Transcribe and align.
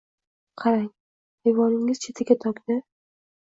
Qarang, 0.61 0.87
ayvoningiz 1.51 2.01
chetiga 2.07 2.39
tongda 2.47 2.81